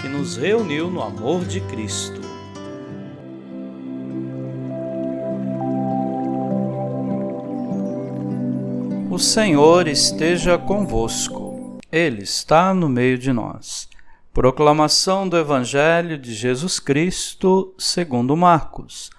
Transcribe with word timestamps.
que 0.00 0.08
nos 0.08 0.36
reuniu 0.36 0.90
no 0.90 1.02
amor 1.02 1.44
de 1.44 1.60
Cristo. 1.62 2.20
O 9.10 9.18
Senhor 9.18 9.88
esteja 9.88 10.58
convosco, 10.58 11.78
Ele 11.90 12.22
está 12.22 12.74
no 12.74 12.88
meio 12.88 13.16
de 13.16 13.32
nós. 13.32 13.88
Proclamação 14.32 15.26
do 15.26 15.38
Evangelho 15.38 16.18
de 16.18 16.34
Jesus 16.34 16.78
Cristo, 16.78 17.74
segundo 17.78 18.36
Marcos. 18.36 19.10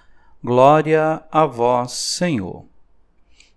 Glória 0.44 1.24
a 1.32 1.46
vós, 1.48 1.94
Senhor. 1.94 2.66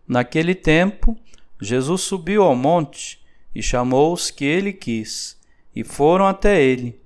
Naquele 0.09 0.55
tempo, 0.55 1.17
Jesus 1.61 2.01
subiu 2.01 2.43
ao 2.43 2.57
monte 2.57 3.21
e 3.55 3.63
chamou 3.63 4.13
os 4.13 4.31
que 4.31 4.45
ele 4.45 4.73
quis, 4.73 5.39
e 5.77 5.85
foram 5.85 6.27
até 6.27 6.63
ele. 6.63 7.00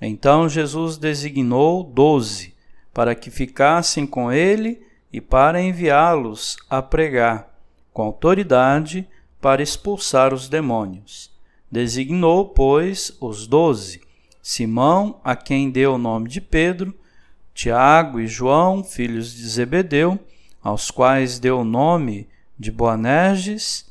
Então 0.00 0.48
Jesus 0.48 0.98
designou 0.98 1.82
doze 1.82 2.54
para 2.92 3.14
que 3.14 3.30
ficassem 3.30 4.06
com 4.06 4.30
ele 4.30 4.82
e 5.12 5.20
para 5.20 5.60
enviá-los 5.62 6.56
a 6.68 6.82
pregar, 6.82 7.54
com 7.92 8.02
autoridade 8.02 9.08
para 9.40 9.62
expulsar 9.62 10.34
os 10.34 10.48
demônios. 10.48 11.30
Designou, 11.70 12.50
pois, 12.50 13.16
os 13.20 13.46
doze: 13.46 14.00
Simão, 14.42 15.20
a 15.24 15.34
quem 15.34 15.70
deu 15.70 15.94
o 15.94 15.98
nome 15.98 16.28
de 16.28 16.40
Pedro, 16.40 16.94
Tiago 17.54 18.20
e 18.20 18.26
João, 18.26 18.84
filhos 18.84 19.32
de 19.32 19.48
Zebedeu, 19.48 20.18
aos 20.62 20.90
quais 20.90 21.38
deu 21.38 21.60
o 21.60 21.64
nome 21.64 22.28
de 22.58 22.70
Boanerges, 22.70 23.86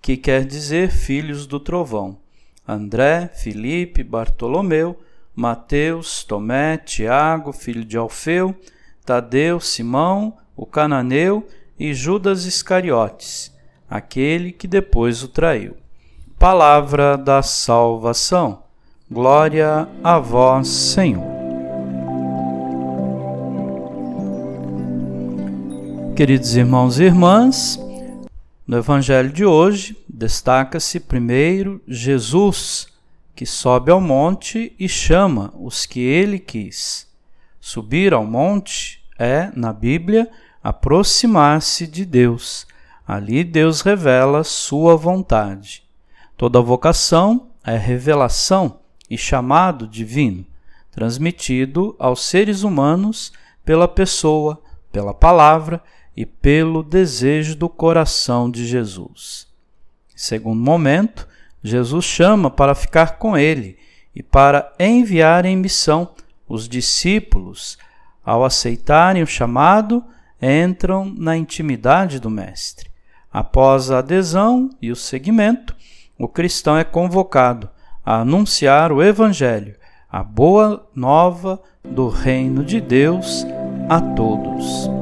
que 0.00 0.16
quer 0.16 0.44
dizer 0.44 0.90
filhos 0.90 1.46
do 1.46 1.60
trovão, 1.60 2.18
André, 2.66 3.28
Filipe, 3.28 4.02
Bartolomeu, 4.02 4.98
Mateus, 5.34 6.24
Tomé, 6.24 6.76
Tiago, 6.76 7.52
filho 7.52 7.84
de 7.84 7.96
Alfeu, 7.96 8.54
Tadeu, 9.04 9.58
Simão, 9.58 10.36
o 10.54 10.66
cananeu 10.66 11.46
e 11.78 11.94
Judas 11.94 12.44
Iscariotes, 12.44 13.50
aquele 13.88 14.52
que 14.52 14.68
depois 14.68 15.22
o 15.22 15.28
traiu. 15.28 15.76
Palavra 16.38 17.16
da 17.16 17.42
salvação. 17.42 18.64
Glória 19.10 19.88
a 20.04 20.18
vós, 20.18 20.68
Senhor. 20.68 21.32
Queridos 26.14 26.54
irmãos 26.54 27.00
e 27.00 27.04
irmãs, 27.04 27.80
no 28.66 28.76
Evangelho 28.76 29.32
de 29.32 29.44
hoje 29.46 29.96
destaca-se 30.08 31.00
primeiro 31.00 31.80
Jesus 31.88 32.91
que 33.34 33.46
sobe 33.46 33.90
ao 33.90 34.00
monte 34.00 34.74
e 34.78 34.88
chama 34.88 35.52
os 35.58 35.86
que 35.86 36.00
ele 36.00 36.38
quis. 36.38 37.08
Subir 37.60 38.12
ao 38.12 38.26
monte 38.26 39.02
é, 39.18 39.50
na 39.54 39.72
Bíblia, 39.72 40.30
aproximar-se 40.62 41.86
de 41.86 42.04
Deus. 42.04 42.66
Ali 43.06 43.44
Deus 43.44 43.80
revela 43.80 44.44
sua 44.44 44.96
vontade. 44.96 45.82
Toda 46.36 46.60
vocação 46.60 47.48
é 47.64 47.76
revelação 47.76 48.80
e 49.08 49.16
chamado 49.16 49.86
divino, 49.86 50.44
transmitido 50.90 51.94
aos 51.98 52.24
seres 52.24 52.62
humanos 52.62 53.32
pela 53.64 53.86
pessoa, 53.86 54.60
pela 54.90 55.14
palavra 55.14 55.82
e 56.16 56.26
pelo 56.26 56.82
desejo 56.82 57.56
do 57.56 57.68
coração 57.68 58.50
de 58.50 58.66
Jesus. 58.66 59.46
Segundo 60.14 60.60
momento, 60.60 61.26
Jesus 61.62 62.04
chama 62.04 62.50
para 62.50 62.74
ficar 62.74 63.18
com 63.18 63.36
ele 63.36 63.78
e 64.14 64.22
para 64.22 64.72
enviar 64.78 65.44
em 65.44 65.56
missão 65.56 66.10
os 66.48 66.68
discípulos. 66.68 67.78
Ao 68.24 68.44
aceitarem 68.44 69.22
o 69.22 69.26
chamado, 69.26 70.04
entram 70.40 71.12
na 71.16 71.36
intimidade 71.36 72.18
do 72.18 72.30
Mestre. 72.30 72.90
Após 73.32 73.90
a 73.90 73.98
adesão 73.98 74.70
e 74.80 74.90
o 74.90 74.96
seguimento, 74.96 75.74
o 76.18 76.28
cristão 76.28 76.76
é 76.76 76.84
convocado 76.84 77.70
a 78.04 78.20
anunciar 78.20 78.92
o 78.92 79.02
Evangelho, 79.02 79.76
a 80.10 80.22
boa 80.22 80.86
nova 80.94 81.60
do 81.82 82.08
reino 82.08 82.64
de 82.64 82.80
Deus 82.80 83.46
a 83.88 84.00
todos. 84.00 85.01